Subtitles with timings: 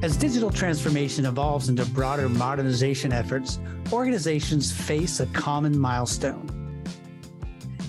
[0.00, 3.58] As digital transformation evolves into broader modernization efforts,
[3.92, 6.84] organizations face a common milestone.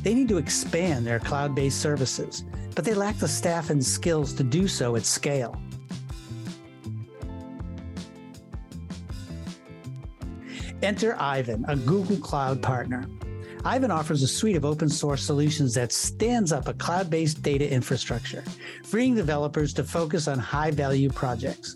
[0.02, 4.34] They need to expand their cloud based services, but they lack the staff and skills
[4.34, 5.56] to do so at scale.
[10.82, 13.06] Enter Aiven, a Google Cloud partner.
[13.64, 17.70] Aiven offers a suite of open source solutions that stands up a cloud based data
[17.70, 18.42] infrastructure,
[18.86, 21.76] freeing developers to focus on high value projects.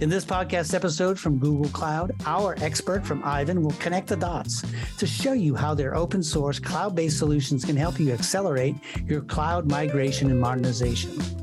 [0.00, 4.62] In this podcast episode from Google Cloud, our expert from Aiven will connect the dots
[4.98, 8.76] to show you how their open source cloud based solutions can help you accelerate
[9.06, 11.41] your cloud migration and modernization.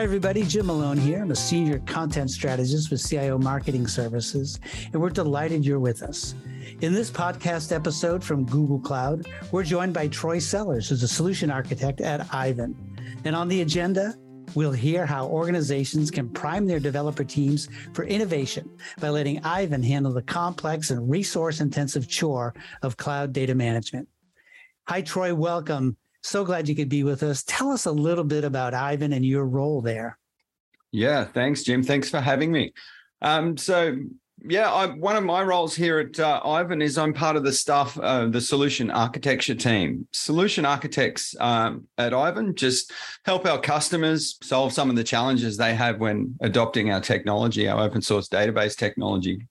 [0.00, 0.44] Hi, everybody.
[0.44, 1.20] Jim Malone here.
[1.20, 4.58] I'm a senior content strategist with CIO Marketing Services,
[4.94, 6.34] and we're delighted you're with us.
[6.80, 11.50] In this podcast episode from Google Cloud, we're joined by Troy Sellers, who's a solution
[11.50, 12.74] architect at Aiven.
[13.26, 14.14] And on the agenda,
[14.54, 18.70] we'll hear how organizations can prime their developer teams for innovation
[19.00, 24.08] by letting Aiven handle the complex and resource intensive chore of cloud data management.
[24.88, 25.34] Hi, Troy.
[25.34, 25.98] Welcome.
[26.22, 27.42] So glad you could be with us.
[27.44, 30.18] Tell us a little bit about Aiven and your role there.
[30.92, 31.82] Yeah, thanks, Jim.
[31.82, 32.72] Thanks for having me.
[33.22, 33.96] Um, so,
[34.42, 37.52] yeah, I, one of my roles here at uh, Aiven is I'm part of the
[37.52, 40.08] staff, uh, the solution architecture team.
[40.12, 42.92] Solution architects um, at Aiven just
[43.24, 47.82] help our customers solve some of the challenges they have when adopting our technology, our
[47.82, 49.46] open source database technology.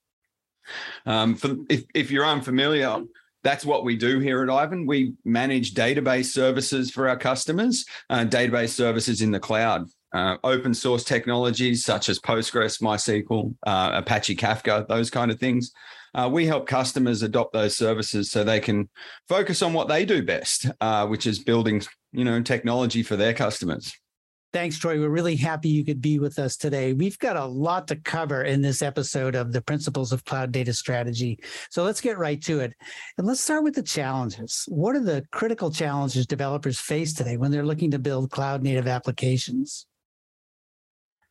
[1.06, 3.02] Um, for, if, if you're unfamiliar,
[3.44, 4.88] that's what we do here at Aiven.
[4.88, 9.88] We manage database services for our customers, uh, database services in the cloud.
[10.14, 15.72] Uh, open source technologies such as Postgres, MySQL, uh, Apache Kafka, those kind of things.
[16.16, 18.90] Uh, we help customers adopt those services so they can
[19.28, 21.82] focus on what they do best, uh, which is building,
[22.12, 23.94] you know, technology for their customers.
[24.52, 25.00] Thanks, Troy.
[25.00, 26.94] We're really happy you could be with us today.
[26.94, 30.74] We've got a lot to cover in this episode of the Principles of Cloud Data
[30.74, 31.40] Strategy.
[31.70, 32.74] So let's get right to it.
[33.20, 34.66] And let's start with the challenges.
[34.68, 38.88] What are the critical challenges developers face today when they're looking to build cloud native
[38.88, 39.86] applications?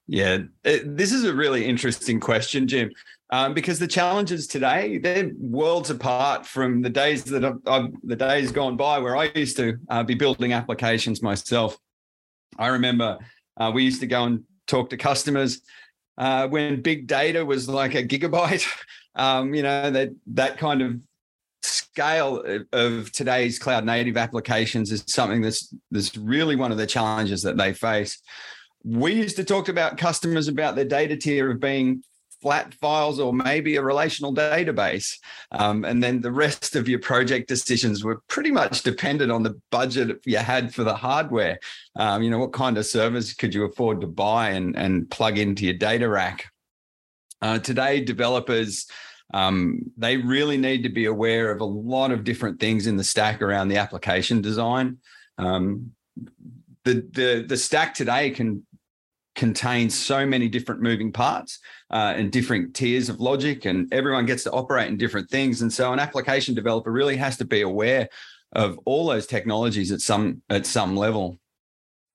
[0.06, 2.91] Yeah, it, this is a really interesting question, Jim,
[3.31, 8.17] um, because the challenges today they're worlds apart from the days that I've, I've the
[8.17, 11.77] days gone by where I used to uh, be building applications myself.
[12.56, 13.19] I remember
[13.56, 15.60] uh, we used to go and talk to customers
[16.16, 18.66] uh, when big data was like a gigabyte.
[19.14, 20.94] Um, you know that that kind of
[21.62, 27.42] scale of today's cloud native applications is something that's that's really one of the challenges
[27.42, 28.22] that they face.
[28.84, 32.04] We used to talk about customers about their data tier of being
[32.41, 35.16] flat files or maybe a relational database.
[35.50, 39.60] Um, and then the rest of your project decisions were pretty much dependent on the
[39.71, 41.59] budget you had for the hardware.
[41.97, 45.38] Um, you know, what kind of servers could you afford to buy and, and plug
[45.38, 46.47] into your data rack?
[47.41, 48.87] Uh, today, developers
[49.34, 53.05] um, they really need to be aware of a lot of different things in the
[53.05, 54.99] stack around the application design.
[55.37, 55.93] Um,
[56.84, 58.66] the, the the stack today can
[59.38, 61.60] contains so many different moving parts
[61.91, 65.62] uh, and different tiers of logic, and everyone gets to operate in different things.
[65.62, 68.09] And so, an application developer really has to be aware
[68.53, 71.38] of all those technologies at some at some level.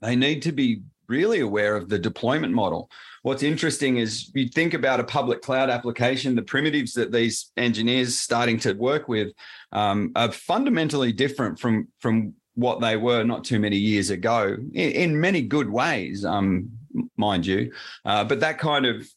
[0.02, 2.90] They need to be really aware of the deployment model.
[3.22, 8.20] What's interesting is you think about a public cloud application, the primitives that these engineers
[8.20, 9.32] starting to work with
[9.72, 14.92] um, are fundamentally different from from what they were not too many years ago in,
[14.92, 16.24] in many good ways.
[16.24, 16.70] Um,
[17.18, 17.72] mind you.
[18.06, 19.08] Uh, but that kind of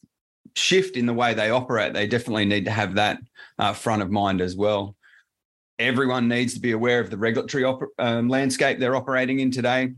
[0.55, 3.19] shift in the way they operate, they definitely need to have that
[3.59, 4.95] uh, front of mind as well.
[5.79, 9.93] Everyone needs to be aware of the regulatory op- um, landscape they're operating in today.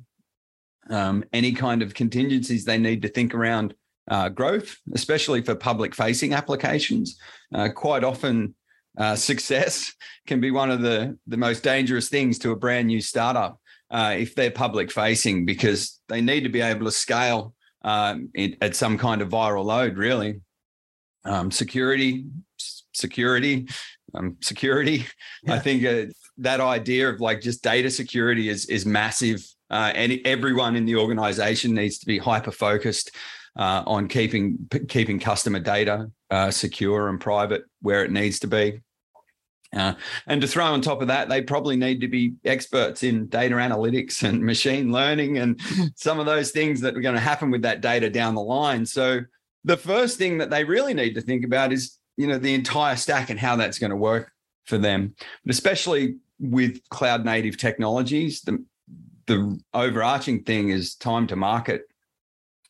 [0.89, 3.75] Um, any kind of contingencies they need to think around
[4.09, 7.17] uh, growth, especially for public facing applications.
[7.53, 8.55] Uh, quite often,
[8.99, 9.93] uh, success
[10.27, 13.59] can be one of the, the most dangerous things to a brand new startup
[13.89, 17.53] uh, if they're public facing because they need to be able to scale
[17.83, 20.41] um, it, at some kind of viral load, really.
[21.25, 22.25] Um, security,
[22.93, 23.67] security,
[24.13, 25.05] um, security.
[25.43, 25.53] Yeah.
[25.53, 30.19] I think uh, that idea of like just data security is is massive, uh, and
[30.25, 33.11] everyone in the organization needs to be hyper focused
[33.57, 34.57] uh, on keeping
[34.87, 38.79] keeping customer data uh, secure and private where it needs to be.
[39.75, 39.93] Uh,
[40.25, 43.55] and to throw on top of that, they probably need to be experts in data
[43.55, 45.59] analytics and machine learning and
[45.95, 48.85] some of those things that are going to happen with that data down the line.
[48.85, 49.21] So
[49.63, 52.95] the first thing that they really need to think about is, you know, the entire
[52.95, 54.31] stack and how that's going to work
[54.65, 55.13] for them.
[55.45, 58.63] But especially with cloud native technologies, the,
[59.27, 61.83] the overarching thing is time to market.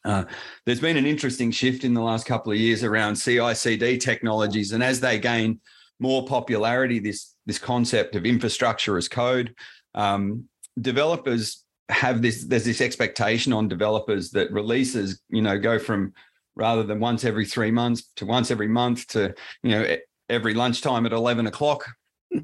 [0.04, 0.24] Uh,
[0.66, 4.82] there's been an interesting shift in the last couple of years around CI/CD technologies, and
[4.82, 5.60] as they gain
[6.00, 9.56] more popularity, this this concept of infrastructure as code,
[9.96, 10.46] um,
[10.80, 12.46] developers have this.
[12.46, 16.14] There's this expectation on developers that releases, you know, go from
[16.56, 19.98] rather than once every three months to once every month to you know
[20.30, 21.86] every lunchtime at 11 o'clock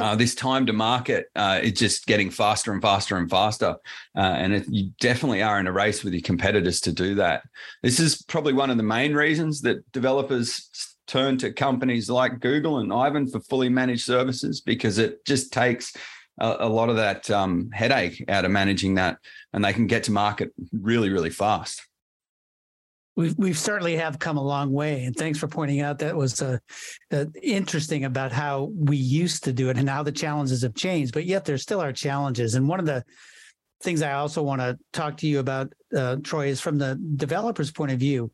[0.00, 3.76] uh, this time to market uh, is just getting faster and faster and faster.
[4.16, 7.42] Uh, and it, you definitely are in a race with your competitors to do that.
[7.82, 12.78] This is probably one of the main reasons that developers turn to companies like Google
[12.78, 15.92] and Aiven for fully managed services because it just takes
[16.38, 19.18] a, a lot of that um, headache out of managing that
[19.52, 21.82] and they can get to market really, really fast.
[23.16, 26.40] We've, we've certainly have come a long way, and thanks for pointing out that was
[26.40, 26.58] uh,
[27.10, 31.12] uh, interesting about how we used to do it and how the challenges have changed.
[31.12, 32.54] But yet, there still are challenges.
[32.54, 33.04] And one of the
[33.82, 37.72] things I also want to talk to you about, uh, Troy, is from the developer's
[37.72, 38.30] point of view.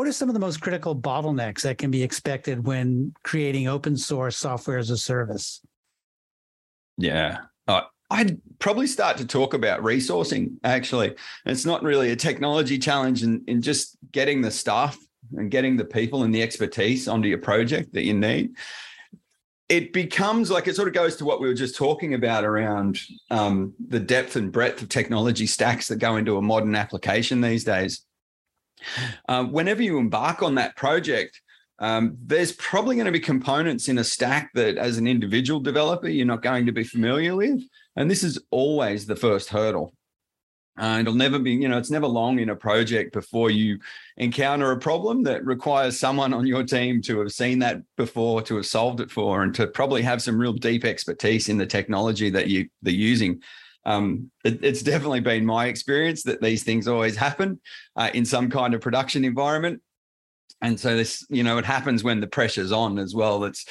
[0.00, 3.98] What are some of the most critical bottlenecks that can be expected when creating open
[3.98, 5.60] source software as a service?
[6.96, 10.52] Yeah, uh, I'd probably start to talk about resourcing.
[10.64, 14.96] Actually, it's not really a technology challenge in, in just getting the staff
[15.36, 18.52] and getting the people and the expertise onto your project that you need.
[19.68, 22.98] It becomes like it sort of goes to what we were just talking about around
[23.30, 27.64] um, the depth and breadth of technology stacks that go into a modern application these
[27.64, 28.06] days.
[29.28, 31.40] Uh, whenever you embark on that project,
[31.78, 36.08] um, there's probably going to be components in a stack that, as an individual developer,
[36.08, 37.60] you're not going to be familiar with.
[37.96, 39.94] And this is always the first hurdle.
[40.78, 43.78] Uh, it'll never be, you know, it's never long in a project before you
[44.16, 48.56] encounter a problem that requires someone on your team to have seen that before, to
[48.56, 52.30] have solved it for, and to probably have some real deep expertise in the technology
[52.30, 53.42] that you they're using.
[53.84, 57.60] Um, it, it's definitely been my experience that these things always happen
[57.96, 59.80] uh, in some kind of production environment.
[60.62, 63.44] And so this you know it happens when the pressure's on as well.
[63.44, 63.64] It's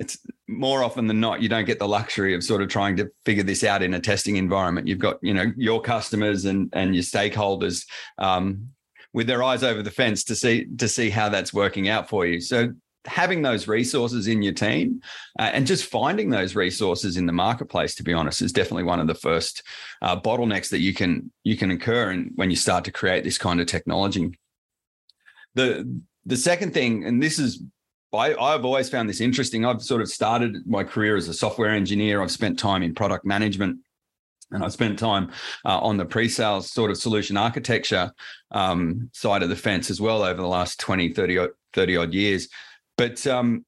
[0.00, 0.18] it's
[0.48, 3.44] more often than not you don't get the luxury of sort of trying to figure
[3.44, 4.88] this out in a testing environment.
[4.88, 7.86] You've got you know your customers and and your stakeholders
[8.18, 8.70] um,
[9.12, 12.26] with their eyes over the fence to see to see how that's working out for
[12.26, 12.40] you.
[12.40, 12.72] So
[13.06, 15.00] having those resources in your team
[15.38, 18.98] uh, and just finding those resources in the marketplace to be honest is definitely one
[18.98, 19.62] of the first
[20.00, 23.36] uh, bottlenecks that you can you can incur and when you start to create this
[23.36, 24.32] kind of technology
[25.54, 27.62] the the second thing, and this is
[28.12, 29.64] I, I've always found this interesting.
[29.64, 32.22] I've sort of started my career as a software engineer.
[32.22, 33.78] I've spent time in product management
[34.52, 35.32] and I spent time
[35.64, 38.12] uh, on the pre-sales sort of solution architecture
[38.52, 42.48] um, side of the fence as well over the last 20, 30, 30 odd years.
[42.96, 43.64] But um,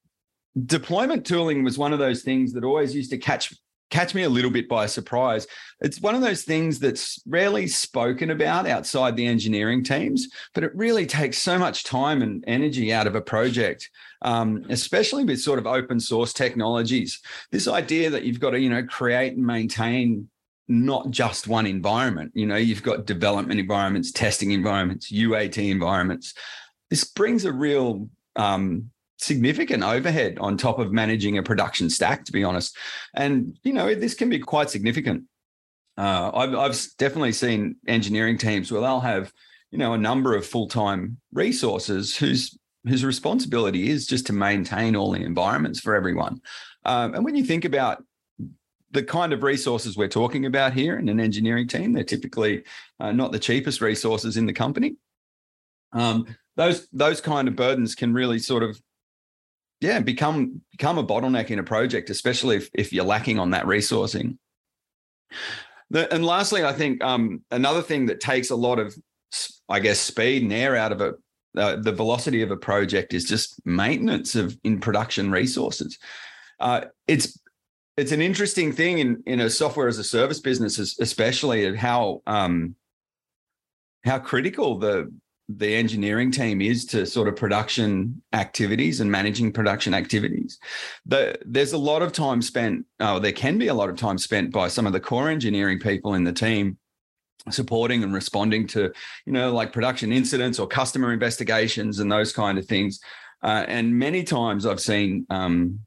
[0.64, 3.52] deployment tooling was one of those things that always used to catch
[3.90, 5.46] catch me a little bit by surprise.
[5.80, 10.74] It's one of those things that's rarely spoken about outside the engineering teams, but it
[10.74, 13.88] really takes so much time and energy out of a project,
[14.22, 17.20] um, especially with sort of open source technologies.
[17.52, 20.28] This idea that you've got to, you know, create and maintain
[20.68, 22.32] not just one environment.
[22.34, 26.34] You know, you've got development environments, testing environments, UAT environments.
[26.90, 32.32] This brings a real um, significant overhead on top of managing a production stack, to
[32.32, 32.76] be honest.
[33.14, 35.24] And, you know, this can be quite significant.
[35.96, 39.32] Uh, I've, I've definitely seen engineering teams where they'll have,
[39.70, 42.56] you know, a number of full-time resources whose
[42.86, 46.40] whose responsibility is just to maintain all the environments for everyone.
[46.84, 48.04] Um, and when you think about
[48.92, 52.62] the kind of resources we're talking about here in an engineering team, they're typically
[53.00, 54.96] uh, not the cheapest resources in the company.
[55.92, 58.80] Um, those those kind of burdens can really sort of
[59.80, 63.64] yeah become become a bottleneck in a project especially if, if you're lacking on that
[63.64, 64.38] resourcing.
[65.90, 68.94] The, and lastly i think um, another thing that takes a lot of
[69.68, 71.14] i guess speed and air out of it
[71.56, 75.98] uh, the velocity of a project is just maintenance of in production resources.
[76.60, 77.38] Uh, it's
[77.96, 82.74] it's an interesting thing in in a software as a service business especially how um,
[84.04, 85.10] how critical the
[85.48, 90.58] the engineering team is to sort of production activities and managing production activities.
[91.06, 94.18] The, there's a lot of time spent, oh, there can be a lot of time
[94.18, 96.78] spent by some of the core engineering people in the team
[97.50, 98.92] supporting and responding to,
[99.24, 102.98] you know, like production incidents or customer investigations and those kind of things.
[103.42, 105.78] Uh, and many times I've seen, um,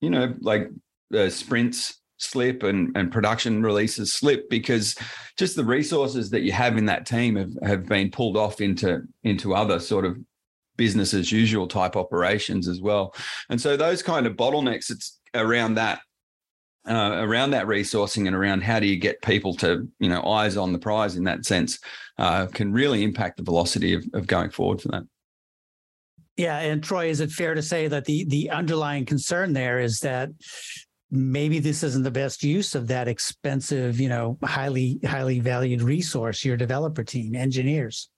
[0.00, 0.68] you know, like
[1.12, 4.94] uh, sprints slip and, and production releases slip because
[5.36, 9.02] just the resources that you have in that team have, have been pulled off into
[9.24, 10.16] into other sort of
[10.76, 13.14] business as usual type operations as well.
[13.48, 16.00] And so those kind of bottlenecks it's around that
[16.88, 20.56] uh, around that resourcing and around how do you get people to you know eyes
[20.56, 21.78] on the prize in that sense
[22.18, 25.02] uh, can really impact the velocity of, of going forward for that.
[26.36, 30.00] Yeah, and Troy, is it fair to say that the the underlying concern there is
[30.00, 30.30] that
[31.10, 36.44] maybe this isn't the best use of that expensive, you know, highly highly valued resource,
[36.44, 38.08] your developer team, engineers?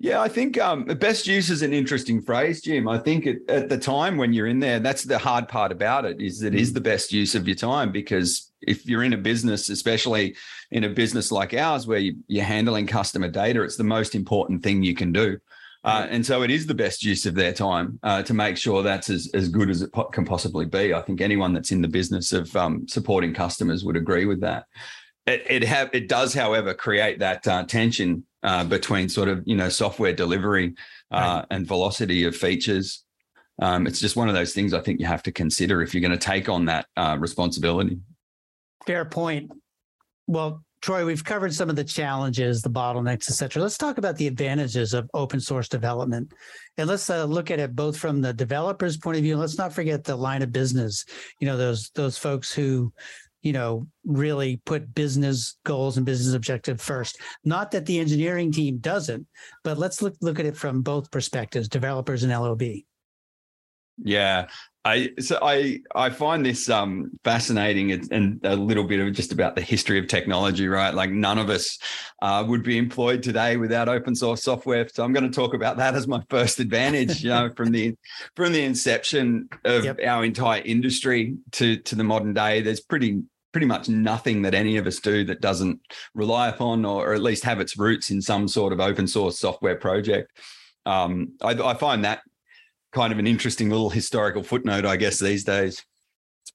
[0.00, 2.88] Yeah, I think um, best use is an interesting phrase, Jim.
[2.88, 6.04] I think it, at the time when you're in there, that's the hard part about
[6.04, 6.74] it is it is mm.
[6.74, 10.36] the best use of your time because if you're in a business, especially
[10.70, 14.62] in a business like ours where you, are handling customer data, it's the most important
[14.62, 15.38] thing you can do.
[15.88, 18.82] Uh, and so it is the best use of their time uh, to make sure
[18.82, 20.92] that's as, as good as it po- can possibly be.
[20.92, 24.66] I think anyone that's in the business of um, supporting customers would agree with that.
[25.26, 29.56] It, it have it does, however, create that uh, tension uh, between sort of you
[29.56, 30.74] know software delivery
[31.10, 31.46] uh, right.
[31.50, 33.04] and velocity of features.
[33.60, 36.06] Um, it's just one of those things I think you have to consider if you're
[36.06, 37.98] going to take on that uh, responsibility.
[38.86, 39.52] Fair point.
[40.26, 43.62] Well, Troy, we've covered some of the challenges, the bottlenecks, et cetera.
[43.62, 46.32] Let's talk about the advantages of open source development.
[46.76, 49.36] And let's uh, look at it both from the developer's point of view.
[49.36, 51.04] Let's not forget the line of business,
[51.40, 52.92] you know, those those folks who
[53.42, 57.20] you know, really put business goals and business objective first.
[57.44, 59.26] Not that the engineering team doesn't,
[59.62, 62.62] but let's look look at it from both perspectives, developers and LOB.
[64.02, 64.48] Yeah.
[64.84, 69.54] I so I I find this um fascinating and a little bit of just about
[69.54, 70.94] the history of technology, right?
[70.94, 71.78] Like none of us
[72.22, 74.88] uh, would be employed today without open source software.
[74.88, 77.96] So I'm going to talk about that as my first advantage, you know, from the
[78.36, 79.98] from the inception of yep.
[80.04, 82.62] our entire industry to to the modern day.
[82.62, 85.80] There's pretty pretty much nothing that any of us do that doesn't
[86.14, 89.38] rely upon or, or at least have its roots in some sort of open source
[89.38, 90.30] software project.
[90.86, 92.20] Um, I, I find that
[92.92, 95.84] kind of an interesting little historical footnote, I guess, these days.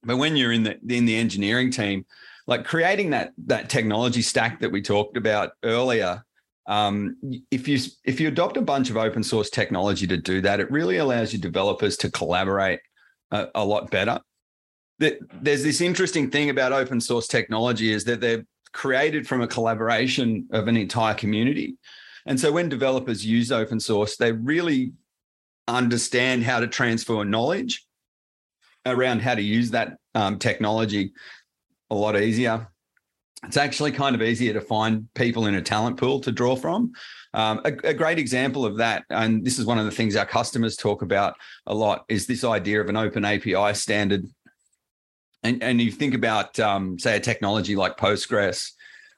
[0.03, 2.05] But when you're in the in the engineering team,
[2.47, 6.23] like creating that that technology stack that we talked about earlier,
[6.67, 7.17] um,
[7.51, 10.71] if you if you adopt a bunch of open source technology to do that, it
[10.71, 12.79] really allows your developers to collaborate
[13.31, 14.19] a, a lot better.
[14.99, 19.47] That There's this interesting thing about open source technology is that they're created from a
[19.47, 21.77] collaboration of an entire community.
[22.25, 24.93] And so when developers use open source, they really
[25.67, 27.85] understand how to transfer knowledge
[28.85, 31.13] around how to use that um, technology
[31.89, 32.67] a lot easier.
[33.45, 36.93] It's actually kind of easier to find people in a talent pool to draw from.
[37.33, 40.25] Um, a, a, great example of that, and this is one of the things our
[40.25, 44.25] customers talk about a lot, is this idea of an open API standard.
[45.43, 48.71] And, and you think about, um, say, a technology like Postgres.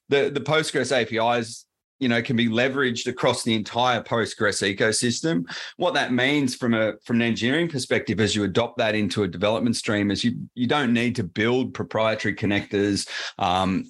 [0.10, 1.65] The, the Postgres APIs
[2.00, 5.44] you know can be leveraged across the entire postgres ecosystem.
[5.78, 9.28] What that means from a from an engineering perspective as you adopt that into a
[9.28, 13.90] development stream is you you don't need to build proprietary connectors um,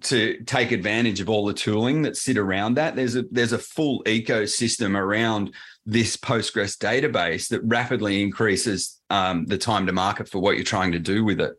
[0.00, 2.96] to take advantage of all the tooling that sit around that.
[2.96, 9.58] There's a there's a full ecosystem around this postgres database that rapidly increases um, the
[9.58, 11.52] time to market for what you're trying to do with it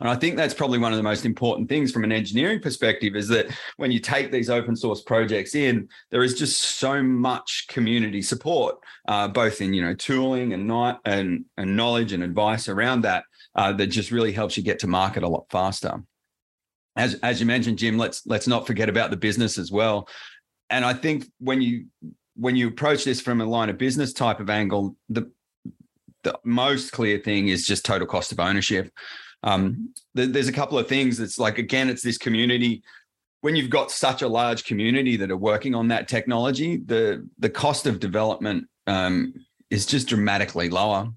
[0.00, 3.16] and I think that's probably one of the most important things from an engineering perspective
[3.16, 7.66] is that when you take these open source projects in, there is just so much
[7.68, 12.68] community support, uh, both in you know tooling and not and, and knowledge and advice
[12.68, 16.02] around that uh, that just really helps you get to market a lot faster.
[16.96, 20.08] As as you mentioned, Jim, let's let's not forget about the business as well.
[20.70, 21.86] And I think when you
[22.36, 25.30] when you approach this from a line of business type of angle, the
[26.24, 28.92] the most clear thing is just total cost of ownership
[29.42, 31.20] um, th- there's a couple of things.
[31.20, 32.82] It's like again, it's this community.
[33.40, 37.50] When you've got such a large community that are working on that technology, the the
[37.50, 39.34] cost of development um,
[39.70, 41.08] is just dramatically lower.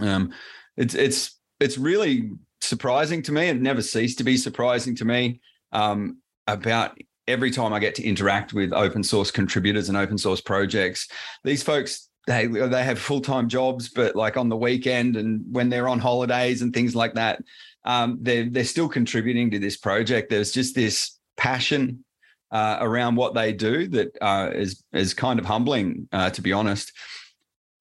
[0.00, 0.32] Um,
[0.76, 3.48] it's it's it's really surprising to me.
[3.48, 5.40] It never ceased to be surprising to me
[5.72, 6.96] um, about
[7.28, 11.08] every time I get to interact with open source contributors and open source projects.
[11.44, 15.68] These folks they they have full time jobs, but like on the weekend and when
[15.68, 17.42] they're on holidays and things like that,
[17.84, 20.30] um, they're they're still contributing to this project.
[20.30, 22.04] There's just this passion
[22.52, 26.52] uh, around what they do that uh, is is kind of humbling, uh, to be
[26.52, 26.92] honest.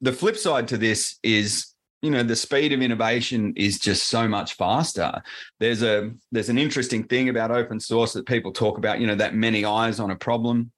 [0.01, 4.25] The flip side to this is you know the speed of innovation is just so
[4.25, 5.21] much faster
[5.59, 9.15] there's a there's an interesting thing about open source that people talk about you know
[9.15, 10.71] that many eyes on a problem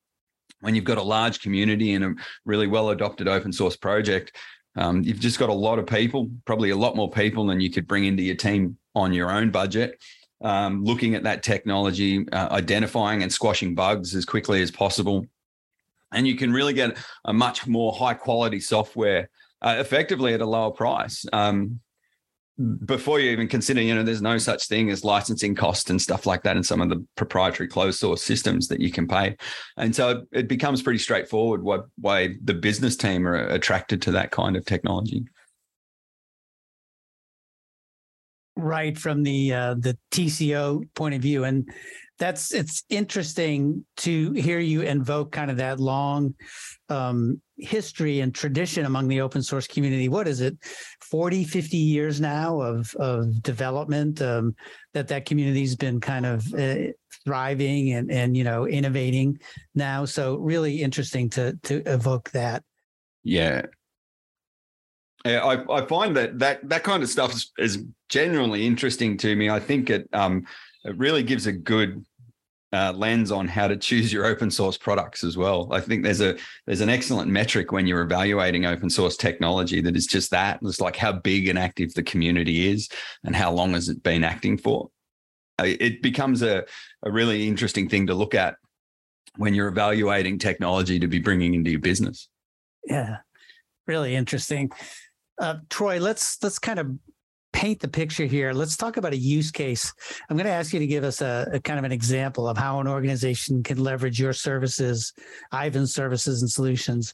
[0.62, 2.14] when you've got a large community and a
[2.46, 4.36] really well adopted open source project,
[4.76, 7.70] um, you've just got a lot of people, probably a lot more people than you
[7.70, 10.02] could bring into your team on your own budget.
[10.42, 15.26] Um, looking at that technology, uh, identifying and squashing bugs as quickly as possible.
[16.12, 19.30] And you can really get a much more high quality software
[19.62, 21.26] uh, effectively at a lower price.
[21.32, 21.80] Um,
[22.86, 26.26] before you even consider, you know, there's no such thing as licensing cost and stuff
[26.26, 29.36] like that in some of the proprietary closed source systems that you can pay.
[29.78, 34.32] And so it becomes pretty straightforward why, why the business team are attracted to that
[34.32, 35.24] kind of technology.
[38.58, 41.72] Right from the uh, the TCO point of view, and
[42.20, 46.36] that's it's interesting to hear you invoke kind of that long
[46.90, 50.58] um, history and tradition among the open source community what is it
[51.12, 54.56] 40 50 years now of of development um,
[54.94, 56.92] that that community's been kind of uh,
[57.26, 59.40] thriving and and you know innovating
[59.76, 60.06] now?
[60.06, 62.64] So really interesting to to evoke that.
[63.24, 63.64] Yeah.
[65.26, 69.36] Yeah, I, I find that that that kind of stuff is, is genuinely interesting to
[69.36, 69.50] me.
[69.50, 70.46] I think it um,
[70.84, 72.04] it really gives a good
[72.74, 75.68] uh, lens on how to choose your open source products as well.
[75.72, 79.96] I think there's a there's an excellent metric when you're evaluating open source technology that
[79.96, 80.60] is just that.
[80.62, 82.88] It's like how big and active the community is
[83.24, 84.90] and how long has it been acting for.
[85.60, 86.64] Uh, it becomes a,
[87.04, 88.56] a really interesting thing to look at
[89.38, 92.30] when you're evaluating technology to be bringing into your business.
[92.86, 93.18] Yeah,
[93.86, 94.72] really interesting.
[95.40, 96.92] Uh, Troy, let's let's kind of
[97.62, 99.94] paint the picture here, let's talk about a use case.
[100.28, 102.58] I'm going to ask you to give us a, a, kind of an example of
[102.58, 105.14] how an organization can leverage your services,
[105.54, 107.14] Aiven services and solutions.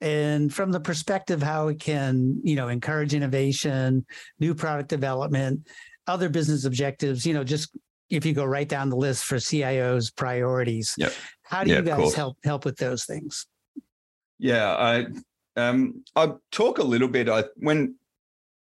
[0.00, 4.06] And from the perspective how it can, you know, encourage innovation,
[4.38, 5.68] new product development,
[6.06, 7.76] other business objectives, you know, just
[8.08, 10.94] if you go right down the list for CIO's priorities.
[10.96, 11.12] Yep.
[11.42, 13.48] How do yep, you guys help help with those things?
[14.38, 15.06] Yeah, I
[15.56, 17.28] um, I talk a little bit.
[17.28, 17.96] I when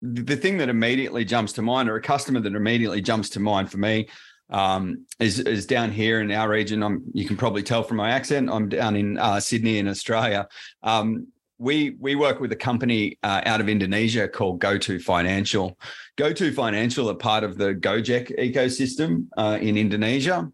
[0.02, 3.72] the thing that immediately jumps to mind, or a customer that immediately jumps to mind
[3.72, 4.08] for me,
[4.50, 6.82] um, is is down here in our region.
[6.82, 8.50] I'm, you can probably tell from my accent.
[8.50, 10.48] I'm down in uh, Sydney in Australia.
[10.84, 11.28] Um,
[11.58, 15.78] we we work with a company uh, out of Indonesia called GoTo Financial.
[16.18, 20.50] GoTo Financial are part of the Gojek ecosystem uh, in Indonesia.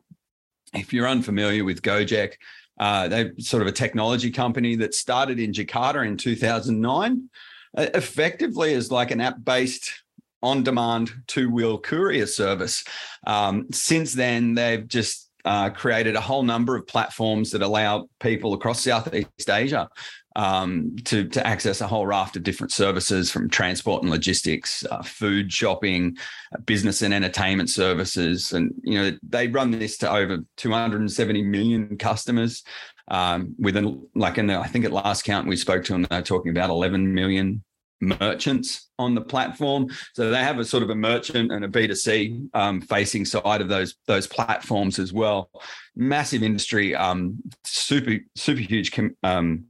[0.73, 2.33] If you're unfamiliar with Gojek,
[2.79, 7.29] uh, they're sort of a technology company that started in Jakarta in 2009
[7.77, 10.03] effectively is like an app based
[10.41, 12.83] on demand two wheel courier service.
[13.25, 18.53] Um, since then, they've just uh, created a whole number of platforms that allow people
[18.53, 19.89] across Southeast Asia
[20.35, 25.01] um, to, to access a whole raft of different services from transport and logistics, uh,
[25.01, 26.17] food shopping,
[26.53, 28.51] uh, business and entertainment services.
[28.51, 32.63] And, you know, they run this to over 270 million customers
[33.09, 36.21] um, within like in the, I think at last count we spoke to them, they're
[36.21, 37.63] talking about 11 million
[38.01, 39.87] merchants on the platform.
[40.13, 43.69] So they have a sort of a merchant and a B2C um, facing side of
[43.69, 45.49] those those platforms as well.
[45.95, 49.65] Massive industry, um, super super huge com- um,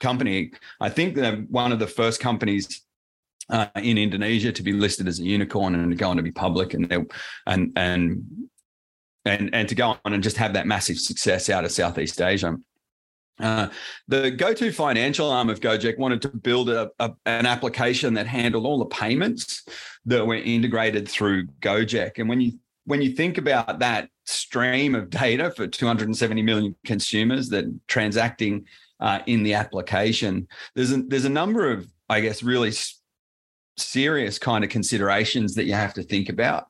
[0.00, 0.52] company.
[0.80, 2.82] I think they're one of the first companies
[3.50, 6.92] uh, in Indonesia to be listed as a unicorn and going to be public and
[7.46, 8.24] and and
[9.24, 12.56] and and to go on and just have that massive success out of Southeast Asia.
[13.40, 13.68] Uh,
[14.08, 18.66] the GoTo financial arm of Gojek wanted to build a, a, an application that handled
[18.66, 19.64] all the payments
[20.06, 22.18] that were integrated through Gojek.
[22.18, 22.52] And when you
[22.84, 28.64] when you think about that stream of data for 270 million consumers that transacting
[28.98, 32.72] uh, in the application, there's a, there's a number of I guess really
[33.76, 36.66] serious kind of considerations that you have to think about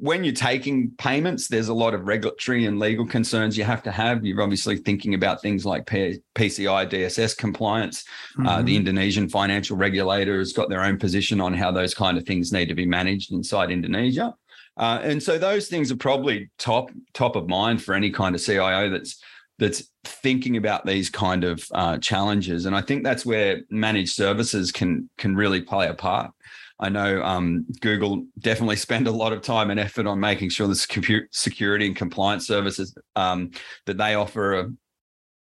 [0.00, 3.90] when you're taking payments, there's a lot of regulatory and legal concerns you have to
[3.90, 4.24] have.
[4.24, 8.04] You're obviously thinking about things like PCI DSS compliance.
[8.38, 8.46] Mm-hmm.
[8.46, 8.76] Uh, the mm-hmm.
[8.76, 12.66] Indonesian financial regulator has got their own position on how those kind of things need
[12.66, 14.34] to be managed inside Indonesia.
[14.76, 18.42] Uh, and so those things are probably top top of mind for any kind of
[18.42, 19.22] CIO that's
[19.58, 22.66] that's thinking about these kind of uh, challenges.
[22.66, 26.32] And I think that's where managed services can can really play a part.
[26.78, 30.66] I know um, Google definitely spend a lot of time and effort on making sure
[30.66, 33.50] the security and compliance services um,
[33.86, 34.70] that they offer are,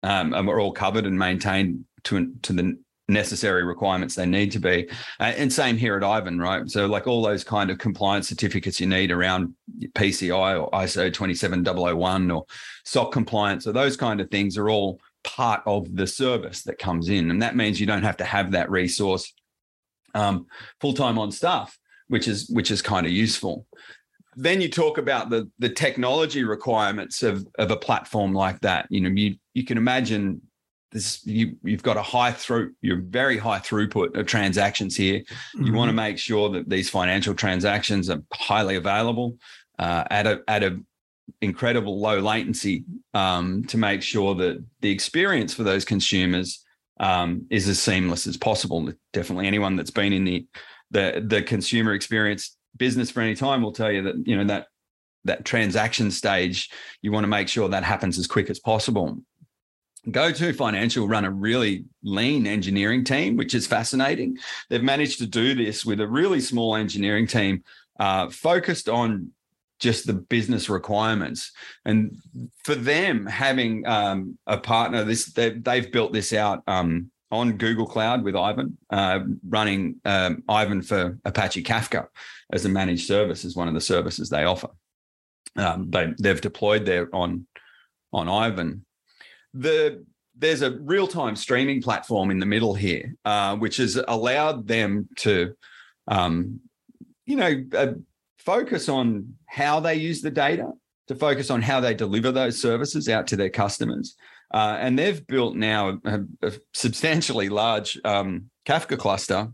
[0.02, 2.76] um, are all covered and maintained to to the
[3.08, 4.88] necessary requirements they need to be.
[5.20, 6.68] Uh, and same here at Aiven, right?
[6.68, 9.54] So like all those kind of compliance certificates you need around
[9.94, 12.44] PCI or ISO 27001 or
[12.84, 17.08] SOC compliance or those kind of things are all part of the service that comes
[17.08, 17.30] in.
[17.30, 19.32] And that means you don't have to have that resource
[20.16, 20.46] um,
[20.80, 23.66] full time on staff, which is which is kind of useful.
[24.34, 28.86] Then you talk about the the technology requirements of of a platform like that.
[28.90, 30.40] You know, you you can imagine
[30.92, 35.20] this you you've got a high through you're very high throughput of transactions here.
[35.20, 35.66] Mm-hmm.
[35.66, 39.36] You want to make sure that these financial transactions are highly available
[39.78, 40.80] uh, at a at a
[41.40, 46.64] incredible low latency um, to make sure that the experience for those consumers
[46.98, 48.92] um, is as seamless as possible.
[49.12, 50.46] Definitely, anyone that's been in the
[50.90, 54.66] the the consumer experience business for any time will tell you that you know that
[55.24, 56.70] that transaction stage
[57.02, 59.18] you want to make sure that happens as quick as possible
[60.10, 64.38] GoTo Financial run a really lean engineering team, which is fascinating.
[64.70, 67.64] They've managed to do this with a really small engineering team
[67.98, 69.32] uh, focused on
[69.78, 71.52] just the business requirements.
[71.84, 72.16] And
[72.64, 77.86] for them, having um, a partner, this they've, they've, built this out um, on Google
[77.86, 82.06] Cloud with Aiven, uh, running um, Aiven for Apache Kafka
[82.52, 84.70] as a managed service is one of the services they offer.
[85.56, 87.46] Um, they, they've deployed there on
[88.12, 88.80] on Aiven.
[89.54, 90.04] The
[90.38, 95.08] there's a real time streaming platform in the middle here, uh, which has allowed them
[95.16, 95.54] to,
[96.08, 96.60] um,
[97.24, 97.94] you know, uh,
[98.46, 100.70] focus on how they use the data,
[101.08, 104.16] to focus on how they deliver those services out to their customers.
[104.54, 109.48] Uh, and they've built now a, a substantially large um, Kafka cluster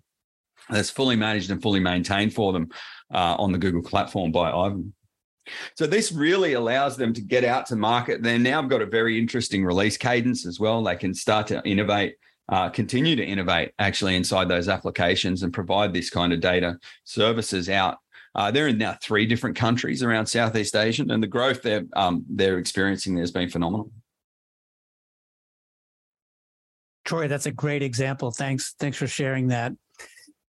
[0.71, 2.69] that's fully managed and fully maintained for them
[3.13, 4.93] uh, on the Google platform by Aiven.
[5.75, 8.23] So this really allows them to get out to market.
[8.23, 10.83] They now got a very interesting release cadence as well.
[10.83, 12.15] They can start to innovate,
[12.49, 17.69] uh, continue to innovate actually inside those applications and provide this kind of data services
[17.69, 17.99] out
[18.35, 22.25] uh, they're in now three different countries around Southeast Asia, and the growth they're um,
[22.29, 23.91] they're experiencing there has been phenomenal.
[27.05, 28.31] Troy, that's a great example.
[28.31, 29.73] Thanks, thanks for sharing that.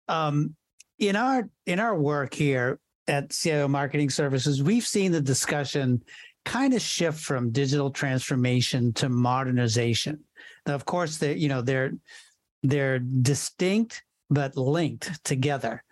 [0.08, 0.56] Um,
[0.98, 6.04] in our in our work here at CIO Marketing Services, we've seen the discussion
[6.46, 10.20] kind of shift from digital transformation to modernization.
[10.65, 11.94] Now, of course, they you know they're
[12.63, 15.84] they're distinct but linked together.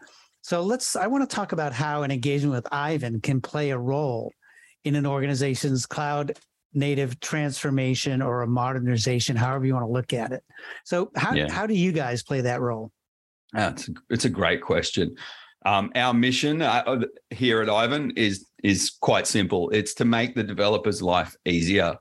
[0.48, 3.78] So let's, I want to talk about how an engagement with Aiven can play a
[3.78, 4.32] role
[4.86, 6.40] in an organization's cloud
[6.74, 10.46] native transformation or a modernization, however you want to look at it.
[10.86, 11.52] So how, yeah.
[11.52, 12.94] how do you guys play that role?
[13.54, 15.18] Uh, it's, a, it's a great question.
[15.66, 19.70] Um, our mission uh, here at Aiven is is quite simple.
[19.72, 21.98] It's to make the developer's life easier.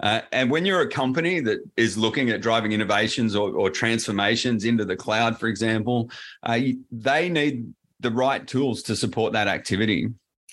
[0.00, 4.66] Uh, and when you're a company that is looking at driving innovations or, or transformations
[4.66, 6.10] into the cloud, for example,
[6.42, 6.60] uh,
[6.92, 10.08] they need the right tools to support that activity.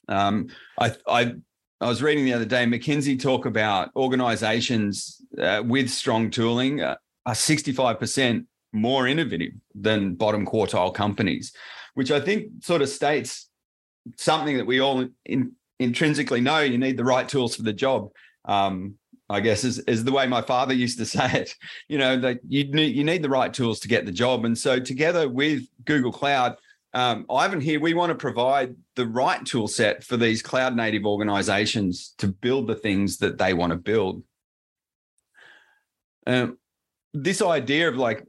[0.08, 0.48] Um,
[0.80, 1.34] I, I,
[1.82, 6.96] I was reading the other day McKinsey talk about organizations uh, with strong tooling uh,
[7.26, 11.54] are 65% more innovative than bottom quartile companies,
[11.94, 13.50] which I think sort of states
[14.18, 18.10] something that we all in, intrinsically know you need the right tools for the job.
[18.46, 18.96] Um,
[19.30, 21.56] I guess is, is the way my father used to say it.
[21.88, 24.46] You know, that you need you need the right tools to get the job.
[24.46, 26.58] And so together with Google Cloud,
[26.94, 31.06] um, Aiven here, we want to provide the right tool set for these cloud native
[31.06, 34.24] organizations to build the things that they want to build.
[36.28, 36.58] Um,
[37.14, 38.24] this idea of like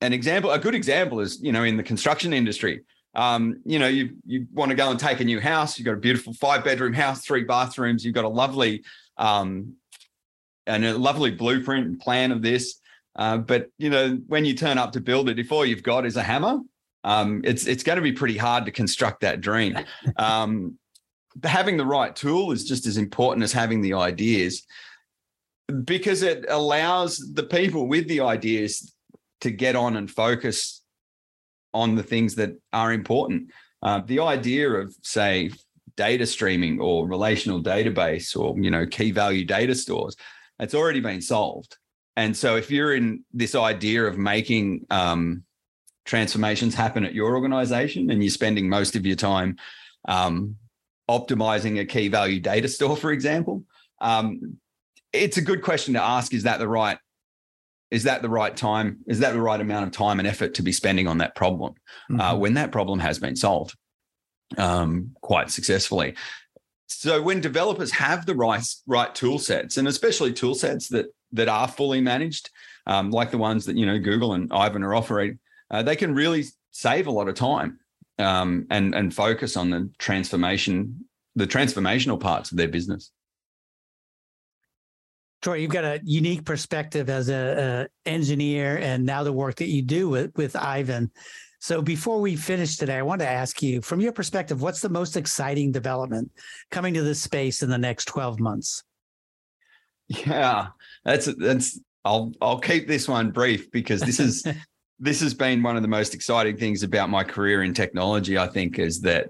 [0.00, 2.82] an example, a good example is, you know, in the construction industry,
[3.14, 5.78] um, you know, you you want to go and take a new house.
[5.78, 8.04] You've got a beautiful five bedroom house, three bathrooms.
[8.04, 8.84] You've got a lovely
[9.16, 9.74] um,
[10.66, 12.80] and a lovely blueprint and plan of this.
[13.16, 16.06] Uh, but you know, when you turn up to build it, if all you've got
[16.06, 16.60] is a hammer,
[17.04, 19.78] um, it's it's going to be pretty hard to construct that dream.
[20.16, 20.78] Um,
[21.44, 24.66] having the right tool is just as important as having the ideas
[25.84, 28.92] because it allows the people with the ideas
[29.40, 30.82] to get on and focus
[31.72, 33.50] on the things that are important.
[33.82, 35.50] Uh, the idea of, say,
[35.96, 40.16] data streaming or relational database or you know key value data stores,
[40.58, 41.76] it's already been solved.
[42.16, 45.44] And so, if you're in this idea of making um,
[46.10, 49.56] transformations happen at your organization and you're spending most of your time
[50.08, 50.56] um,
[51.08, 53.62] optimizing a key value data store, for example,
[54.00, 54.56] um,
[55.12, 56.34] it's a good question to ask.
[56.34, 56.98] Is that the right?
[57.92, 58.98] Is that the right time?
[59.06, 61.74] Is that the right amount of time and effort to be spending on that problem
[62.10, 62.20] uh, mm-hmm.
[62.20, 63.76] uh, when that problem has been solved
[64.58, 66.16] um, quite successfully?
[66.88, 71.48] So when developers have the right right tool sets, and especially tool sets that that
[71.48, 72.50] are fully managed,
[72.86, 75.38] um, like the ones that you know Google and Aiven are offering,
[75.70, 77.78] uh, they can really save a lot of time
[78.18, 81.04] um, and and focus on the transformation,
[81.34, 83.10] the transformational parts of their business.
[85.42, 89.68] Troy, you've got a unique perspective as a, a, engineer, and now the work that
[89.68, 91.10] you do with with Aiven.
[91.60, 94.88] So before we finish today, I want to ask you, from your perspective, what's the
[94.88, 96.30] most exciting development
[96.70, 98.82] coming to this space in the next twelve months?
[100.08, 100.68] Yeah,
[101.04, 101.78] that's that's.
[102.04, 104.44] I'll I'll keep this one brief because this is
[105.00, 108.46] this has been one of the most exciting things about my career in technology, I
[108.46, 109.26] think, is that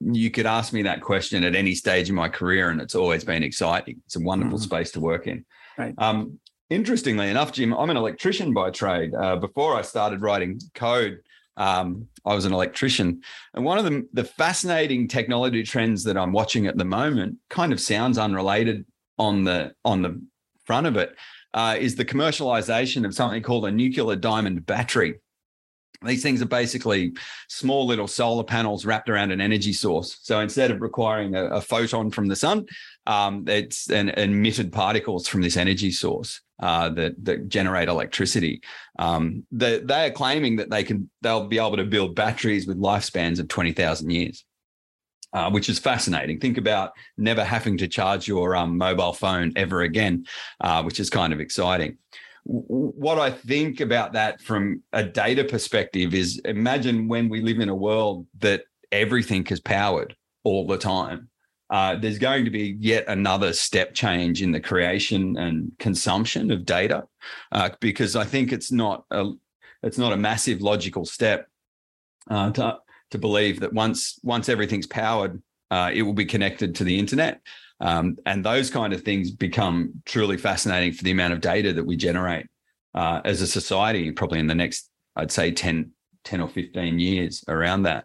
[0.00, 3.24] you could ask me that question at any stage in my career, and it's always
[3.24, 4.00] been exciting.
[4.06, 4.62] It's a wonderful mm.
[4.62, 5.44] space to work in.
[5.76, 5.92] Right.
[5.98, 6.38] Um,
[6.70, 9.12] interestingly enough, Jim, I'm an electrician by trade.
[9.12, 11.18] Uh, before I started writing code,
[11.56, 13.22] um, I was an electrician.
[13.54, 17.72] And one of the, the fascinating technology trends that I'm watching at the moment kind
[17.72, 18.86] of sounds unrelated
[19.18, 20.22] on the on the
[20.64, 21.16] front of it
[21.54, 25.20] uh, is the commercialization of something called a nuclear diamond battery.
[26.04, 27.14] These things are basically
[27.48, 30.20] small little solar panels wrapped around an energy source.
[30.22, 32.66] So instead of requiring a, a photon from the sun,
[33.06, 38.62] um, it's an emitted particles from this energy source uh, that that generate electricity.
[38.98, 42.78] Um, they, they are claiming that they can they'll be able to build batteries with
[42.78, 44.44] lifespans of twenty thousand years.
[45.34, 46.40] Uh, which is fascinating.
[46.40, 50.24] Think about never having to charge your um, mobile phone ever again,
[50.62, 51.98] uh, which is kind of exciting.
[52.44, 57.68] What I think about that from a data perspective is imagine when we live in
[57.68, 61.28] a world that everything is powered all the time.
[61.68, 66.64] Uh, there's going to be yet another step change in the creation and consumption of
[66.64, 67.04] data,
[67.52, 69.32] uh, because I think it's not a
[69.82, 71.48] it's not a massive logical step
[72.30, 72.78] uh, to
[73.10, 77.40] to believe that once once everything's powered, uh, it will be connected to the internet.
[77.80, 81.84] Um, and those kind of things become truly fascinating for the amount of data that
[81.84, 82.46] we generate
[82.94, 85.92] uh, as a society, probably in the next, I'd say 10,
[86.24, 88.04] 10 or 15 years around that.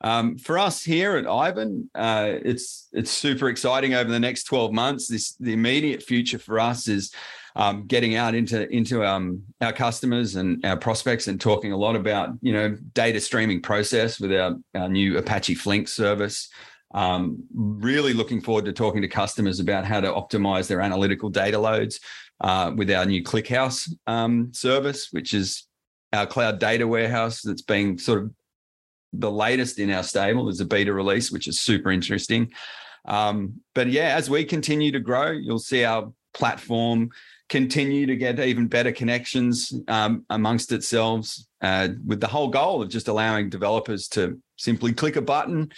[0.00, 4.72] Um, for us here at Aiven, uh, it's it's super exciting over the next 12
[4.72, 5.08] months.
[5.08, 7.12] This the immediate future for us is
[7.56, 11.96] um, getting out into into um, our customers and our prospects and talking a lot
[11.96, 16.48] about you know data streaming process with our, our new Apache Flink service.
[16.92, 21.58] Um, really looking forward to talking to customers about how to optimize their analytical data
[21.58, 21.98] loads
[22.40, 25.66] uh, with our new ClickHouse um, service, which is
[26.12, 28.30] our cloud data warehouse that's being sort of
[29.18, 30.48] the latest in our stable.
[30.48, 32.52] is a beta release, which is super interesting.
[33.06, 37.10] Um, but yeah, as we continue to grow, you'll see our platform
[37.48, 42.88] continue to get even better connections um, amongst itself uh, with the whole goal of
[42.88, 45.70] just allowing developers to simply click a button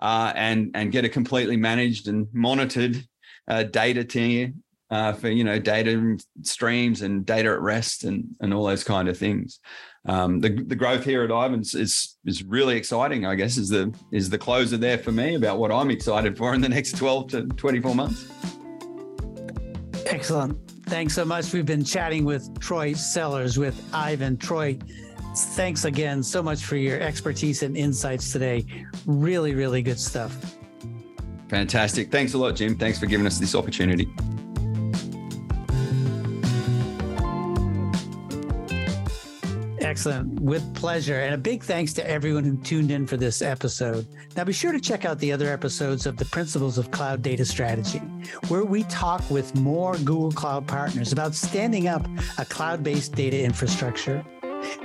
[0.00, 3.04] uh, and and get a completely managed and monitored
[3.48, 4.52] uh, data tier
[4.92, 9.08] uh, for you know data streams and data at rest and and all those kind
[9.08, 9.58] of things.
[10.06, 13.24] Um, the the growth here at Aiven's is is really exciting.
[13.24, 16.54] I guess is the is the closer there for me about what I'm excited for
[16.54, 18.28] in the next 12 to 24 months.
[20.06, 20.58] Excellent.
[20.86, 21.52] Thanks so much.
[21.54, 24.78] We've been chatting with Troy Sellers with Aiven Troy,
[25.34, 28.66] thanks again so much for your expertise and insights today.
[29.06, 30.58] Really, really good stuff.
[31.48, 32.10] Fantastic.
[32.10, 32.76] Thanks a lot, Jim.
[32.76, 34.06] Thanks for giving us this opportunity.
[39.92, 40.40] Excellent.
[40.40, 41.20] With pleasure.
[41.20, 44.06] And a big thanks to everyone who tuned in for this episode.
[44.34, 47.44] Now, be sure to check out the other episodes of the Principles of Cloud Data
[47.44, 47.98] Strategy,
[48.48, 53.38] where we talk with more Google Cloud partners about standing up a cloud based data
[53.38, 54.24] infrastructure,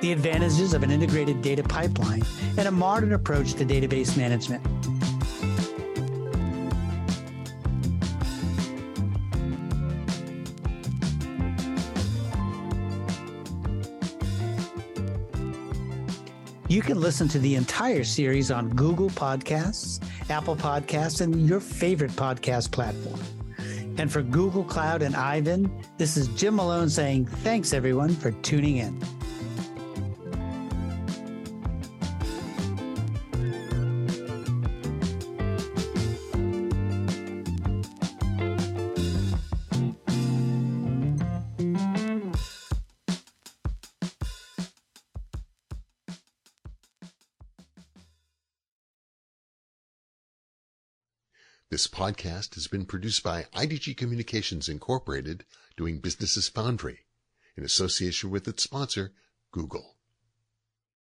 [0.01, 2.23] the advantages of an integrated data pipeline,
[2.57, 4.61] and a modern approach to database management.
[16.69, 22.11] You can listen to the entire series on Google Podcasts, Apple Podcasts, and your favorite
[22.11, 23.21] podcast platform.
[23.97, 28.77] And for Google Cloud and Aiven, this is Jim Malone saying thanks everyone for tuning
[28.77, 29.01] in.
[51.97, 55.43] Podcast has been produced by IDG Communications Incorporated,
[55.75, 56.99] doing business as Foundry,
[57.57, 59.13] in association with its sponsor,
[59.51, 59.96] Google.